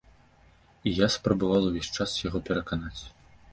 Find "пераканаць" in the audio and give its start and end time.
2.51-2.99